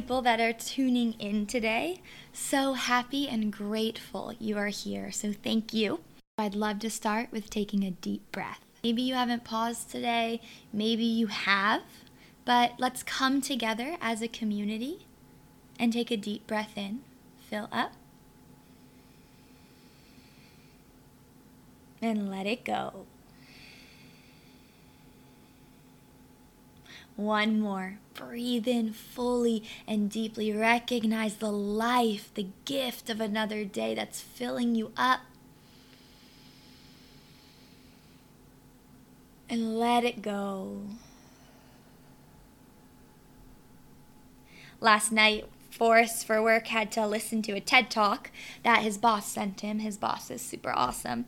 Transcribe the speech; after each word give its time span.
people 0.00 0.22
that 0.22 0.40
are 0.40 0.54
tuning 0.54 1.12
in 1.18 1.44
today. 1.44 2.00
So 2.32 2.72
happy 2.72 3.28
and 3.28 3.52
grateful 3.52 4.32
you 4.38 4.56
are 4.56 4.68
here. 4.68 5.12
So 5.12 5.30
thank 5.30 5.74
you. 5.74 6.00
I'd 6.38 6.54
love 6.54 6.78
to 6.78 6.88
start 6.88 7.30
with 7.30 7.50
taking 7.50 7.84
a 7.84 7.90
deep 7.90 8.32
breath. 8.32 8.60
Maybe 8.82 9.02
you 9.02 9.12
haven't 9.12 9.44
paused 9.44 9.90
today, 9.90 10.40
maybe 10.72 11.04
you 11.04 11.26
have, 11.26 11.82
but 12.46 12.72
let's 12.78 13.02
come 13.02 13.42
together 13.42 13.98
as 14.00 14.22
a 14.22 14.28
community 14.28 15.06
and 15.78 15.92
take 15.92 16.10
a 16.10 16.16
deep 16.16 16.46
breath 16.46 16.78
in. 16.78 17.00
Fill 17.50 17.68
up. 17.70 17.92
And 22.00 22.30
let 22.30 22.46
it 22.46 22.64
go. 22.64 23.04
One 27.16 27.60
more. 27.60 27.98
Breathe 28.20 28.68
in 28.68 28.92
fully 28.92 29.64
and 29.88 30.10
deeply. 30.10 30.52
Recognize 30.52 31.36
the 31.36 31.50
life, 31.50 32.30
the 32.34 32.48
gift 32.64 33.08
of 33.08 33.20
another 33.20 33.64
day 33.64 33.94
that's 33.94 34.20
filling 34.20 34.74
you 34.74 34.92
up. 34.96 35.20
And 39.48 39.78
let 39.78 40.04
it 40.04 40.22
go. 40.22 40.82
Last 44.80 45.10
night, 45.10 45.46
Forrest 45.70 46.26
for 46.26 46.42
work 46.42 46.68
had 46.68 46.92
to 46.92 47.06
listen 47.06 47.42
to 47.42 47.52
a 47.52 47.60
TED 47.60 47.90
talk 47.90 48.30
that 48.62 48.82
his 48.82 48.98
boss 48.98 49.26
sent 49.26 49.60
him. 49.60 49.78
His 49.78 49.96
boss 49.96 50.30
is 50.30 50.42
super 50.42 50.72
awesome. 50.72 51.24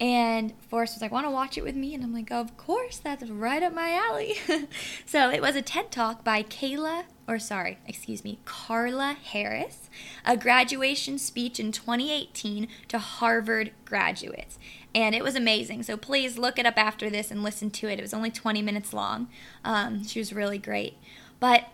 And 0.00 0.52
Forrest 0.68 0.94
was 0.94 1.02
like, 1.02 1.12
Want 1.12 1.26
to 1.26 1.30
watch 1.30 1.56
it 1.56 1.64
with 1.64 1.76
me? 1.76 1.94
And 1.94 2.02
I'm 2.02 2.12
like, 2.12 2.30
Of 2.30 2.56
course, 2.56 2.98
that's 2.98 3.28
right 3.30 3.62
up 3.62 3.72
my 3.72 3.90
alley. 3.90 4.36
so 5.06 5.30
it 5.30 5.40
was 5.40 5.56
a 5.56 5.62
TED 5.62 5.90
Talk 5.90 6.24
by 6.24 6.42
Kayla, 6.42 7.04
or 7.28 7.38
sorry, 7.38 7.78
excuse 7.86 8.24
me, 8.24 8.38
Carla 8.44 9.16
Harris, 9.22 9.88
a 10.24 10.36
graduation 10.36 11.18
speech 11.18 11.60
in 11.60 11.72
2018 11.72 12.68
to 12.88 12.98
Harvard 12.98 13.72
graduates. 13.84 14.58
And 14.94 15.14
it 15.14 15.24
was 15.24 15.34
amazing. 15.34 15.82
So 15.84 15.96
please 15.96 16.38
look 16.38 16.58
it 16.58 16.66
up 16.66 16.76
after 16.76 17.08
this 17.08 17.30
and 17.30 17.42
listen 17.42 17.70
to 17.70 17.88
it. 17.88 17.98
It 17.98 18.02
was 18.02 18.14
only 18.14 18.30
20 18.30 18.62
minutes 18.62 18.92
long. 18.92 19.28
Um, 19.64 20.04
she 20.04 20.18
was 20.18 20.32
really 20.32 20.58
great. 20.58 20.96
But 21.40 21.66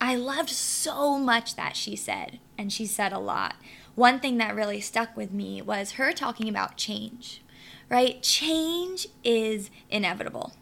I 0.00 0.14
loved 0.14 0.50
so 0.50 1.18
much 1.18 1.56
that 1.56 1.76
she 1.76 1.96
said, 1.96 2.38
and 2.56 2.72
she 2.72 2.86
said 2.86 3.12
a 3.12 3.18
lot 3.18 3.56
one 3.98 4.20
thing 4.20 4.38
that 4.38 4.54
really 4.54 4.80
stuck 4.80 5.16
with 5.16 5.32
me 5.32 5.60
was 5.60 5.92
her 5.92 6.12
talking 6.12 6.48
about 6.48 6.76
change, 6.76 7.42
right? 7.88 8.22
Change 8.22 9.08
is 9.24 9.70
inevitable. 9.90 10.52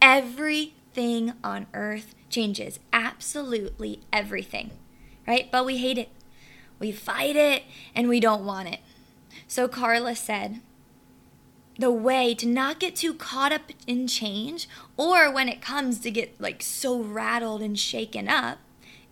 Everything 0.00 1.34
on 1.44 1.66
earth 1.74 2.14
changes, 2.30 2.80
absolutely 2.94 4.00
everything, 4.10 4.70
right? 5.28 5.52
But 5.52 5.66
we 5.66 5.76
hate 5.76 5.98
it. 5.98 6.08
We 6.78 6.92
fight 6.92 7.36
it 7.36 7.64
and 7.94 8.08
we 8.08 8.20
don't 8.20 8.46
want 8.46 8.68
it. 8.68 8.80
So 9.46 9.68
Carla 9.68 10.16
said, 10.16 10.62
the 11.80 11.90
way 11.90 12.34
to 12.34 12.46
not 12.46 12.78
get 12.78 12.94
too 12.94 13.14
caught 13.14 13.52
up 13.52 13.72
in 13.86 14.06
change 14.06 14.68
or 14.98 15.32
when 15.32 15.48
it 15.48 15.62
comes 15.62 15.98
to 15.98 16.10
get 16.10 16.38
like 16.38 16.62
so 16.62 17.00
rattled 17.00 17.62
and 17.62 17.78
shaken 17.78 18.28
up 18.28 18.58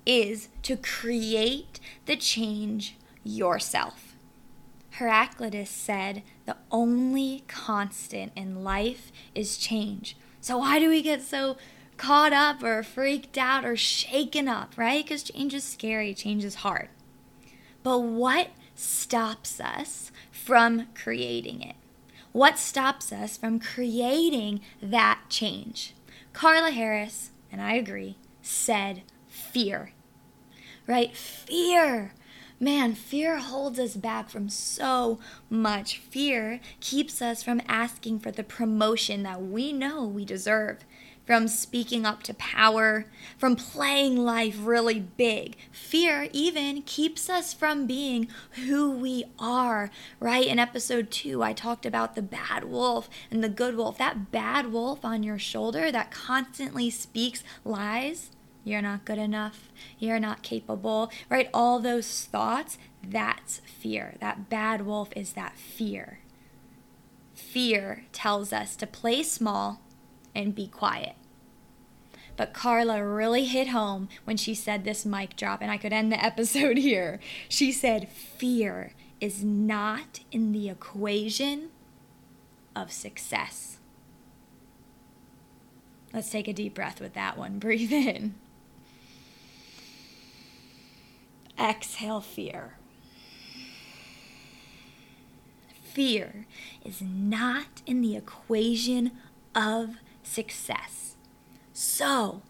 is 0.05 0.49
to 0.63 0.77
create 0.77 1.81
the 2.05 2.15
change 2.15 2.95
yourself. 3.25 4.15
Heraclitus 4.93 5.71
said, 5.71 6.23
The 6.45 6.57
only 6.71 7.45
constant 7.49 8.33
in 8.37 8.63
life 8.63 9.13
is 9.35 9.57
change. 9.57 10.15
So, 10.43 10.59
why 10.59 10.79
do 10.79 10.91
we 10.91 11.01
get 11.01 11.23
so 11.23 11.57
caught 11.97 12.35
up 12.35 12.63
or 12.63 12.83
freaked 12.83 13.39
out 13.39 13.65
or 13.65 13.77
shaken 13.77 14.47
up, 14.47 14.75
right? 14.77 15.05
Because 15.05 15.23
change 15.23 15.55
is 15.55 15.65
scary, 15.65 16.13
change 16.13 16.45
is 16.45 16.57
hard. 16.57 16.89
But 17.83 18.01
what 18.01 18.49
stops 18.75 19.59
us 19.59 20.13
from 20.31 20.89
creating 20.95 21.63
it? 21.63 21.77
What 22.33 22.59
stops 22.59 23.13
us 23.13 23.37
from 23.37 23.61
creating 23.61 24.61
that 24.83 25.23
change? 25.29 25.95
Carla 26.33 26.71
Harris, 26.71 27.31
and 27.51 27.61
I 27.61 27.75
agree, 27.75 28.17
said 28.43 29.03
fear. 29.29 29.93
Right? 30.87 31.17
Fear 31.17 32.13
Man, 32.61 32.95
fear 32.95 33.39
holds 33.39 33.79
us 33.79 33.95
back 33.95 34.29
from 34.29 34.49
so 34.49 35.21
much. 35.49 35.99
Fear 35.99 36.59
keeps 36.81 37.23
us 37.23 37.41
from 37.41 37.63
asking 37.69 38.19
for 38.19 38.33
the 38.33 38.43
promotion 38.43 39.23
that 39.23 39.41
we 39.41 39.73
know 39.73 40.05
we 40.05 40.25
deserve, 40.25 40.85
from 41.29 41.47
speaking 41.47 42.07
up 42.07 42.23
to 42.23 42.33
power, 42.33 43.05
from 43.37 43.55
playing 43.55 44.17
life 44.17 44.57
really 44.61 44.99
big. 44.99 45.59
Fear 45.71 46.31
even 46.33 46.81
keeps 46.81 47.29
us 47.29 47.53
from 47.53 47.87
being 47.87 48.29
who 48.65 48.91
we 48.91 49.27
are, 49.39 49.91
right? 50.21 50.47
In 50.47 50.59
episode 50.59 51.11
two, 51.11 51.43
I 51.43 51.53
talked 51.53 51.85
about 51.85 52.15
the 52.15 52.23
bad 52.23 52.65
wolf 52.65 53.11
and 53.31 53.45
the 53.45 53.51
good 53.51 53.77
wolf. 53.77 53.99
That 53.99 54.31
bad 54.31 54.73
wolf 54.73 55.05
on 55.05 55.23
your 55.23 55.39
shoulder 55.39 55.93
that 55.93 56.11
constantly 56.11 56.89
speaks 56.89 57.45
lies 57.63 58.31
you're 58.65 58.81
not 58.81 59.05
good 59.05 59.19
enough, 59.19 59.69
you're 59.99 60.19
not 60.19 60.43
capable, 60.43 61.11
right? 61.29 61.51
All 61.53 61.79
those 61.79 62.25
thoughts, 62.25 62.79
that's 63.07 63.59
fear. 63.67 64.15
That 64.21 64.49
bad 64.49 64.87
wolf 64.87 65.11
is 65.15 65.35
that 65.35 65.59
fear. 65.59 66.21
Fear 67.35 68.05
tells 68.13 68.51
us 68.51 68.77
to 68.77 68.87
play 68.87 69.23
small 69.23 69.83
and 70.39 70.55
be 70.55 70.69
quiet. 70.69 71.17
But 72.37 72.55
Carla 72.55 73.05
really 73.05 73.47
hit 73.47 73.69
home 73.69 74.09
when 74.25 74.37
she 74.37 74.55
said 74.55 74.85
this 74.85 75.05
mic 75.05 75.35
drop, 75.35 75.61
and 75.61 75.71
I 75.71 75.77
could 75.77 75.93
end 75.93 76.13
the 76.13 76.25
episode 76.25 76.79
here. 76.79 77.19
She 77.49 77.73
said, 77.73 78.09
Fear 78.09 78.93
is 79.21 79.43
not 79.43 80.21
in 80.31 80.53
the 80.53 80.69
equation 80.69 81.71
of 82.77 82.93
success. 82.93 83.79
Let's 86.15 86.31
take 86.31 86.47
a 86.47 86.53
deep 86.53 86.75
breath 86.75 87.01
with 87.01 87.15
that 87.15 87.37
one. 87.37 87.59
Breathe 87.59 87.93
in. 87.93 88.37
Exhale 91.59 92.21
fear. 92.21 92.75
Fear 95.83 96.47
is 96.85 97.03
not 97.03 97.83
in 97.85 98.01
the 98.01 98.15
equation 98.15 99.11
of 99.57 99.97
success. 100.29 101.17
So, 101.73 102.43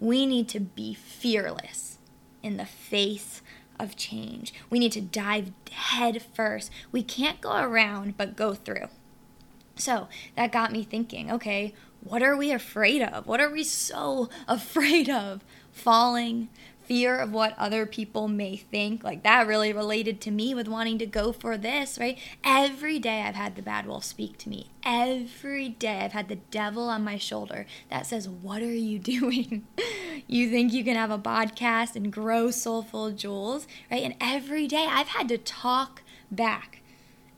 we 0.00 0.26
need 0.26 0.48
to 0.50 0.60
be 0.60 0.94
fearless 0.94 1.98
in 2.42 2.56
the 2.56 2.66
face 2.66 3.42
of 3.78 3.96
change. 3.96 4.54
We 4.70 4.78
need 4.78 4.92
to 4.92 5.00
dive 5.00 5.52
head 5.70 6.22
first. 6.34 6.70
We 6.92 7.02
can't 7.02 7.40
go 7.40 7.56
around, 7.56 8.16
but 8.16 8.36
go 8.36 8.54
through. 8.54 8.88
So 9.76 10.08
that 10.36 10.52
got 10.52 10.72
me 10.72 10.82
thinking 10.82 11.30
okay, 11.30 11.74
what 12.00 12.22
are 12.22 12.36
we 12.36 12.50
afraid 12.50 13.02
of? 13.02 13.26
What 13.26 13.40
are 13.40 13.50
we 13.50 13.62
so 13.62 14.28
afraid 14.48 15.10
of? 15.10 15.44
Falling, 15.70 16.48
fear 16.86 17.18
of 17.18 17.32
what 17.32 17.58
other 17.58 17.86
people 17.86 18.28
may 18.28 18.56
think. 18.56 19.02
Like 19.04 19.22
that 19.22 19.46
really 19.46 19.72
related 19.72 20.20
to 20.22 20.30
me 20.30 20.54
with 20.54 20.68
wanting 20.68 20.98
to 20.98 21.06
go 21.06 21.32
for 21.32 21.56
this, 21.56 21.98
right? 21.98 22.18
Every 22.44 22.98
day 22.98 23.22
I've 23.22 23.34
had 23.34 23.56
the 23.56 23.62
bad 23.62 23.86
wolf 23.86 24.04
speak 24.04 24.38
to 24.38 24.48
me. 24.48 24.70
Every 24.84 25.68
day 25.68 26.00
I've 26.00 26.12
had 26.12 26.28
the 26.28 26.36
devil 26.36 26.88
on 26.88 27.04
my 27.04 27.18
shoulder 27.18 27.66
that 27.90 28.06
says, 28.06 28.28
What 28.28 28.62
are 28.62 28.66
you 28.66 28.98
doing? 29.00 29.66
you 30.26 30.50
think 30.50 30.72
you 30.72 30.84
can 30.84 30.96
have 30.96 31.10
a 31.10 31.18
podcast 31.18 31.96
and 31.96 32.12
grow 32.12 32.50
Soulful 32.50 33.12
Juls, 33.12 33.66
right? 33.90 34.02
And 34.02 34.14
every 34.20 34.66
day 34.66 34.86
I've 34.88 35.08
had 35.08 35.28
to 35.28 35.38
talk 35.38 36.02
back 36.30 36.82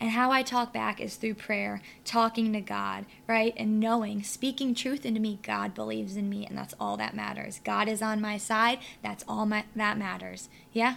and 0.01 0.11
how 0.11 0.31
I 0.31 0.43
talk 0.43 0.73
back 0.73 1.01
is 1.01 1.17
through 1.17 1.35
prayer, 1.35 1.81
talking 2.05 2.53
to 2.53 2.61
God, 2.61 3.05
right? 3.27 3.53
And 3.57 3.81
knowing, 3.81 4.23
speaking 4.23 4.75
truth 4.75 5.05
into 5.05 5.21
me, 5.21 5.41
God 5.43 5.75
believes 5.75 6.17
in 6.17 6.29
me, 6.29 6.47
and 6.47 6.57
that's 6.57 6.75
all 6.79 6.97
that 6.99 7.17
matters. 7.17 7.61
God 7.65 7.89
is 7.89 8.01
on 8.01 8.21
my 8.21 8.37
side, 8.39 8.79
that's 9.03 9.25
all 9.27 9.45
my, 9.45 9.65
that 9.75 9.99
matters. 9.99 10.49
Yeah? 10.73 10.97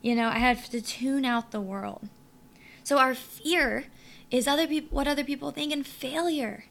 You 0.00 0.16
know, 0.16 0.28
I 0.28 0.38
have 0.38 0.68
to 0.70 0.80
tune 0.80 1.24
out 1.24 1.52
the 1.52 1.60
world. 1.60 2.08
So 2.82 2.98
our 2.98 3.14
fear 3.14 3.84
is 4.30 4.48
other 4.48 4.66
people 4.66 4.96
what 4.96 5.06
other 5.06 5.22
people 5.22 5.52
think 5.52 5.72
and 5.72 5.86
failure. 5.86 6.64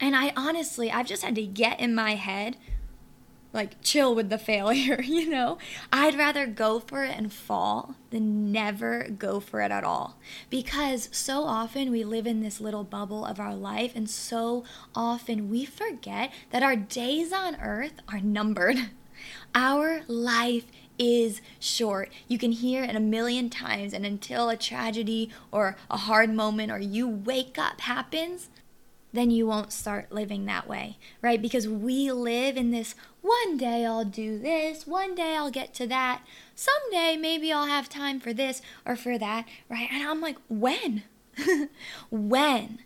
And 0.00 0.16
I 0.16 0.32
honestly, 0.36 0.90
I've 0.90 1.06
just 1.06 1.22
had 1.22 1.34
to 1.34 1.44
get 1.44 1.80
in 1.80 1.94
my 1.94 2.14
head 2.14 2.56
like 3.52 3.82
chill 3.82 4.14
with 4.14 4.30
the 4.30 4.38
failure, 4.38 5.00
you 5.04 5.28
know? 5.28 5.58
I'd 5.92 6.18
rather 6.18 6.46
go 6.46 6.78
for 6.80 7.04
it 7.04 7.16
and 7.16 7.32
fall 7.32 7.94
than 8.10 8.52
never 8.52 9.08
go 9.08 9.40
for 9.40 9.60
it 9.60 9.70
at 9.70 9.84
all. 9.84 10.18
Because 10.50 11.08
so 11.12 11.44
often 11.44 11.90
we 11.90 12.04
live 12.04 12.26
in 12.26 12.40
this 12.40 12.60
little 12.60 12.84
bubble 12.84 13.24
of 13.24 13.40
our 13.40 13.54
life, 13.54 13.92
and 13.94 14.08
so 14.08 14.64
often 14.94 15.48
we 15.50 15.64
forget 15.64 16.32
that 16.50 16.62
our 16.62 16.76
days 16.76 17.32
on 17.32 17.56
earth 17.60 17.94
are 18.08 18.20
numbered. 18.20 18.76
Our 19.54 20.02
life 20.06 20.66
is 20.98 21.40
short. 21.58 22.12
You 22.28 22.38
can 22.38 22.52
hear 22.52 22.84
it 22.84 22.94
a 22.94 23.00
million 23.00 23.50
times, 23.50 23.92
and 23.92 24.04
until 24.04 24.48
a 24.48 24.56
tragedy 24.56 25.30
or 25.50 25.76
a 25.90 25.96
hard 25.96 26.30
moment 26.30 26.70
or 26.70 26.78
you 26.78 27.08
wake 27.08 27.58
up 27.58 27.80
happens, 27.80 28.48
then 29.12 29.30
you 29.30 29.46
won't 29.46 29.72
start 29.72 30.12
living 30.12 30.44
that 30.46 30.68
way, 30.68 30.98
right? 31.22 31.40
Because 31.40 31.66
we 31.66 32.12
live 32.12 32.56
in 32.56 32.70
this 32.70 32.94
one 33.20 33.56
day 33.56 33.84
I'll 33.84 34.04
do 34.04 34.38
this, 34.38 34.86
one 34.86 35.14
day 35.14 35.34
I'll 35.36 35.50
get 35.50 35.74
to 35.74 35.86
that, 35.86 36.22
someday 36.54 37.16
maybe 37.16 37.52
I'll 37.52 37.66
have 37.66 37.88
time 37.88 38.20
for 38.20 38.32
this 38.32 38.62
or 38.86 38.96
for 38.96 39.18
that, 39.18 39.46
right? 39.68 39.88
And 39.92 40.06
I'm 40.06 40.20
like, 40.20 40.36
when? 40.48 41.04
when? 42.10 42.80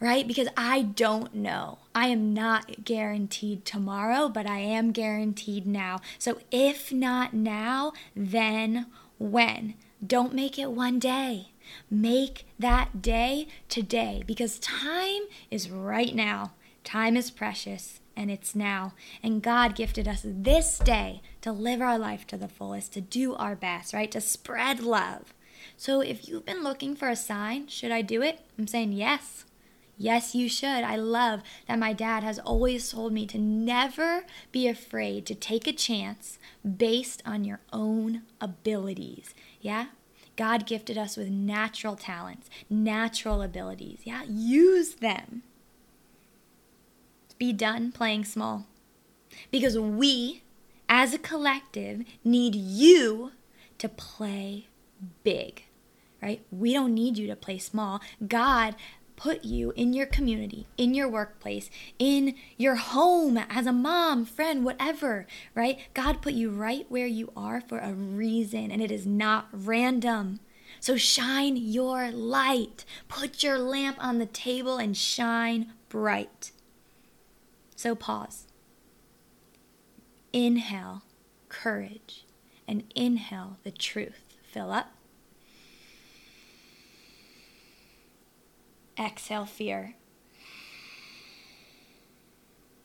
Right? 0.00 0.28
Because 0.28 0.48
I 0.56 0.82
don't 0.82 1.34
know. 1.34 1.78
I 1.94 2.08
am 2.08 2.32
not 2.32 2.84
guaranteed 2.84 3.64
tomorrow, 3.64 4.28
but 4.28 4.46
I 4.46 4.58
am 4.58 4.92
guaranteed 4.92 5.66
now. 5.66 6.00
So 6.18 6.38
if 6.52 6.92
not 6.92 7.34
now, 7.34 7.92
then 8.14 8.86
when? 9.18 9.74
Don't 10.06 10.34
make 10.34 10.58
it 10.58 10.70
one 10.70 11.00
day. 11.00 11.48
Make 11.90 12.46
that 12.58 13.02
day 13.02 13.48
today 13.68 14.22
because 14.26 14.58
time 14.58 15.22
is 15.50 15.70
right 15.70 16.14
now. 16.14 16.52
Time 16.84 17.16
is 17.16 17.30
precious 17.30 18.00
and 18.16 18.30
it's 18.30 18.54
now. 18.54 18.94
And 19.22 19.42
God 19.42 19.74
gifted 19.74 20.08
us 20.08 20.22
this 20.24 20.78
day 20.78 21.22
to 21.40 21.52
live 21.52 21.80
our 21.80 21.98
life 21.98 22.26
to 22.28 22.36
the 22.36 22.48
fullest, 22.48 22.92
to 22.94 23.00
do 23.00 23.34
our 23.34 23.54
best, 23.54 23.94
right? 23.94 24.10
To 24.10 24.20
spread 24.20 24.80
love. 24.80 25.34
So 25.76 26.00
if 26.00 26.28
you've 26.28 26.44
been 26.44 26.64
looking 26.64 26.96
for 26.96 27.08
a 27.08 27.16
sign, 27.16 27.68
should 27.68 27.92
I 27.92 28.02
do 28.02 28.22
it? 28.22 28.40
I'm 28.58 28.66
saying 28.66 28.92
yes. 28.92 29.44
Yes, 30.00 30.34
you 30.34 30.48
should. 30.48 30.84
I 30.84 30.94
love 30.94 31.42
that 31.66 31.78
my 31.78 31.92
dad 31.92 32.22
has 32.22 32.38
always 32.38 32.90
told 32.90 33.12
me 33.12 33.26
to 33.26 33.38
never 33.38 34.24
be 34.52 34.68
afraid 34.68 35.26
to 35.26 35.34
take 35.34 35.66
a 35.66 35.72
chance 35.72 36.38
based 36.64 37.20
on 37.26 37.44
your 37.44 37.60
own 37.72 38.22
abilities. 38.40 39.34
Yeah? 39.60 39.86
God 40.38 40.66
gifted 40.66 40.96
us 40.96 41.16
with 41.16 41.28
natural 41.28 41.96
talents, 41.96 42.48
natural 42.70 43.42
abilities. 43.42 44.02
Yeah, 44.04 44.22
use 44.22 44.94
them. 44.94 45.42
Be 47.38 47.52
done 47.52 47.90
playing 47.90 48.24
small. 48.24 48.66
Because 49.50 49.76
we, 49.76 50.44
as 50.88 51.12
a 51.12 51.18
collective, 51.18 52.04
need 52.22 52.54
you 52.54 53.32
to 53.78 53.88
play 53.88 54.68
big, 55.24 55.64
right? 56.22 56.40
We 56.52 56.72
don't 56.72 56.94
need 56.94 57.18
you 57.18 57.26
to 57.26 57.36
play 57.36 57.58
small. 57.58 58.00
God 58.26 58.76
put 59.18 59.44
you 59.44 59.72
in 59.74 59.92
your 59.92 60.06
community, 60.06 60.66
in 60.76 60.94
your 60.94 61.08
workplace, 61.08 61.68
in 61.98 62.34
your 62.56 62.76
home, 62.76 63.36
as 63.36 63.66
a 63.66 63.72
mom, 63.72 64.24
friend, 64.24 64.64
whatever, 64.64 65.26
right? 65.54 65.78
God 65.92 66.22
put 66.22 66.34
you 66.34 66.50
right 66.50 66.86
where 66.88 67.06
you 67.06 67.32
are 67.36 67.60
for 67.60 67.80
a 67.80 67.92
reason, 67.92 68.70
and 68.70 68.80
it 68.80 68.92
is 68.92 69.06
not 69.06 69.48
random. 69.52 70.38
So 70.78 70.96
shine 70.96 71.56
your 71.56 72.12
light. 72.12 72.84
Put 73.08 73.42
your 73.42 73.58
lamp 73.58 73.96
on 74.00 74.18
the 74.18 74.26
table 74.26 74.78
and 74.78 74.96
shine 74.96 75.72
bright. 75.88 76.52
So 77.74 77.96
pause. 77.96 78.46
Inhale 80.32 81.02
courage 81.48 82.24
and 82.68 82.84
inhale 82.94 83.58
the 83.64 83.72
truth. 83.72 84.22
Fill 84.44 84.70
up. 84.70 84.92
Exhale 88.98 89.46
fear. 89.46 89.94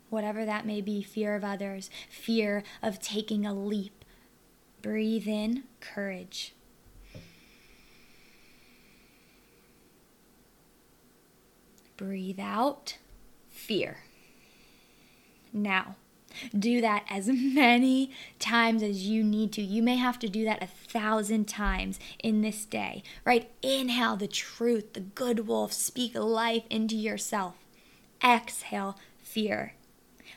Whatever 0.09 0.45
that 0.45 0.65
may 0.65 0.79
be 0.79 1.01
fear 1.01 1.35
of 1.35 1.43
others, 1.43 1.89
fear 2.09 2.63
of 2.83 2.99
taking 2.99 3.45
a 3.45 3.53
leap. 3.53 4.05
Breathe 4.81 5.27
in 5.27 5.63
courage. 5.79 6.53
Breathe 11.97 12.39
out 12.39 12.97
fear. 13.49 13.99
Now, 15.51 15.95
do 16.57 16.81
that 16.81 17.05
as 17.09 17.27
many 17.27 18.11
times 18.39 18.83
as 18.83 19.07
you 19.07 19.23
need 19.23 19.51
to. 19.53 19.61
You 19.61 19.81
may 19.81 19.97
have 19.97 20.19
to 20.19 20.29
do 20.29 20.45
that 20.45 20.63
a 20.63 20.67
thousand 20.67 21.47
times 21.47 21.99
in 22.19 22.41
this 22.41 22.65
day, 22.65 23.03
right? 23.25 23.49
Inhale 23.61 24.15
the 24.15 24.27
truth, 24.27 24.93
the 24.93 24.99
good 24.99 25.47
wolf, 25.47 25.73
speak 25.73 26.15
life 26.15 26.63
into 26.69 26.95
yourself. 26.95 27.55
Exhale 28.23 28.97
fear. 29.21 29.73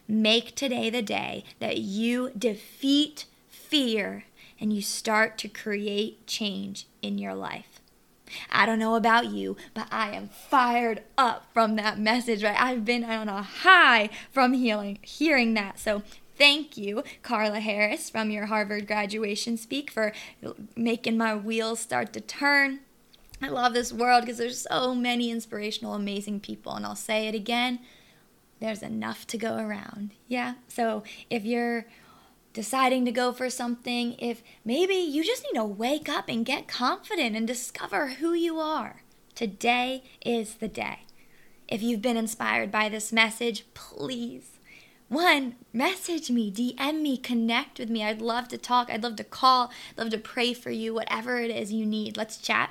Make 0.09 0.55
today 0.55 0.91
the 0.91 1.03
day 1.03 1.45
that 1.59 1.79
you 1.79 2.31
defeat 2.37 3.27
fear 3.49 4.25
and 4.61 4.73
you 4.73 4.83
start 4.83 5.37
to 5.39 5.49
create 5.49 6.27
change 6.27 6.87
in 7.03 7.19
your 7.19 7.35
life. 7.35 7.76
I 8.51 8.67
don't 8.67 8.79
know 8.79 8.95
about 8.95 9.27
you, 9.27 9.57
but 9.75 9.89
I 9.91 10.13
am 10.13 10.29
fired 10.29 11.03
up 11.17 11.47
from 11.53 11.77
that 11.77 11.99
message, 11.99 12.43
right? 12.45 12.61
I've 12.61 12.85
been 12.85 13.05
on 13.05 13.29
a 13.29 13.43
high 13.43 14.11
from 14.31 14.53
healing, 14.53 14.99
hearing 15.03 15.55
that. 15.55 15.79
So 15.79 16.03
thank 16.37 16.77
you, 16.77 17.03
Carla 17.23 17.61
Harris 17.61 18.11
from 18.11 18.31
your 18.31 18.47
Harvard 18.47 18.87
graduation 18.87 19.57
speak 19.57 19.91
for 19.91 20.13
making 20.77 21.17
my 21.17 21.35
wheels 21.35 21.81
start 21.81 22.13
to 22.15 22.21
turn. 22.21 22.81
I 23.43 23.49
love 23.49 23.75
this 23.75 23.93
world 23.93 24.23
because 24.23 24.39
there's 24.39 24.67
so 24.71 24.95
many 24.95 25.31
inspirational, 25.31 25.95
amazing 25.95 26.41
people. 26.41 26.73
And 26.73 26.87
I'll 26.87 26.97
say 26.97 27.29
it 27.29 27.35
again 27.35 27.81
there's 28.61 28.83
enough 28.83 29.27
to 29.29 29.39
go 29.39 29.57
around. 29.57 30.13
Yeah. 30.29 30.55
So 30.69 31.03
if 31.31 31.45
you're 31.45 31.87
deciding 32.57 33.05
to 33.05 33.13
go 33.13 33.35
for 33.35 33.51
something, 33.51 34.15
if 34.19 34.43
maybe 34.65 34.95
you 34.95 35.23
just 35.23 35.45
need 35.45 35.59
to 35.59 35.65
wake 35.65 36.09
up 36.09 36.27
and 36.27 36.47
get 36.47 36.67
confident 36.67 37.37
and 37.37 37.47
discover 37.47 38.07
who 38.07 38.33
you 38.33 38.59
are, 38.59 39.03
today 39.35 40.03
is 40.25 40.55
the 40.55 40.67
day. 40.67 41.01
If 41.69 41.83
you've 41.83 42.01
been 42.01 42.17
inspired 42.17 42.73
by 42.73 42.89
this 42.89 43.13
message, 43.13 43.67
please, 43.75 44.53
one, 45.09 45.57
message 45.75 46.31
me, 46.31 46.51
DM 46.51 47.03
me, 47.03 47.19
connect 47.19 47.79
with 47.79 47.91
me. 47.91 48.03
I'd 48.03 48.23
love 48.23 48.49
to 48.49 48.57
talk. 48.57 48.89
I'd 48.91 49.03
love 49.03 49.17
to 49.17 49.25
call, 49.25 49.71
I'd 49.93 49.99
love 49.99 50.11
to 50.13 50.19
pray 50.19 50.55
for 50.55 50.71
you, 50.71 50.95
whatever 50.95 51.39
it 51.39 51.51
is 51.51 51.75
you 51.75 51.85
need. 51.85 52.17
Let's 52.17 52.39
chat. 52.39 52.71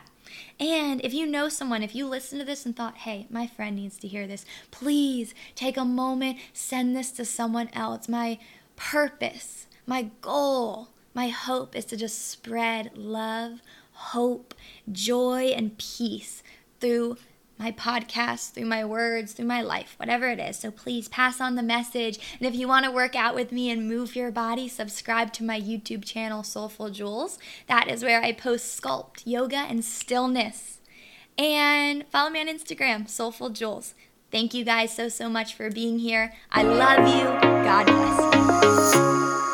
And 0.60 1.00
if 1.06 1.14
you 1.14 1.28
know 1.28 1.48
someone, 1.48 1.84
if 1.84 1.94
you 1.94 2.08
listen 2.08 2.40
to 2.40 2.46
this 2.46 2.66
and 2.66 2.76
thought, 2.76 2.98
hey, 2.98 3.28
my 3.30 3.46
friend 3.46 3.76
needs 3.76 3.98
to 4.00 4.08
hear 4.08 4.26
this, 4.26 4.48
please 4.72 5.36
take 5.54 5.78
a 5.78 5.86
moment, 5.86 6.40
send 6.54 6.96
this 6.96 7.12
to 7.12 7.24
someone 7.24 7.70
else. 7.72 8.10
My 8.10 8.40
purpose 8.76 9.68
my 9.86 10.10
goal, 10.22 10.90
my 11.14 11.30
hope 11.30 11.76
is 11.76 11.86
to 11.86 11.98
just 11.98 12.30
spread 12.30 12.98
love, 12.98 13.62
hope, 13.94 14.54
joy, 14.92 15.54
and 15.56 15.78
peace 15.78 16.44
through 16.80 17.18
my 17.58 17.72
podcast, 17.72 18.52
through 18.52 18.66
my 18.66 18.84
words, 18.84 19.34
through 19.34 19.46
my 19.46 19.62
life, 19.62 19.96
whatever 19.98 20.28
it 20.30 20.40
is. 20.40 20.58
So 20.60 20.72
please 20.72 21.08
pass 21.08 21.40
on 21.40 21.56
the 21.56 21.64
message. 21.64 22.20
And 22.40 22.48
if 22.48 22.56
you 22.56 22.68
want 22.68 22.86
to 22.86 22.92
work 22.92 23.16
out 23.16 23.34
with 23.34 23.52
me 23.52 23.70
and 23.70 23.88
move 23.88 24.16
your 24.16 24.32
body, 24.32 24.68
subscribe 24.68 25.32
to 25.34 25.44
my 25.44 25.60
YouTube 25.60 26.04
channel, 26.04 26.44
Soulful 26.44 26.90
Juls. 26.90 27.40
That 27.68 27.90
is 27.90 28.04
where 28.04 28.22
I 28.22 28.34
post 28.34 28.82
sculpt, 28.82 29.22
yoga, 29.26 29.58
and 29.58 29.86
stillness. 29.86 30.80
And 31.38 32.06
follow 32.08 32.30
me 32.30 32.42
on 32.42 32.48
Instagram, 32.48 33.10
Soulful 33.10 33.52
Juls. 33.52 33.94
Thank 34.32 34.54
you 34.54 34.66
guys 34.66 34.94
so, 34.94 35.08
so 35.08 35.30
much 35.30 35.54
for 35.54 35.70
being 35.70 36.00
here. 36.00 36.34
I 36.52 36.64
love 36.64 37.08
you. 37.08 37.24
God 37.64 37.86
bless 37.86 38.96
you. 38.96 39.45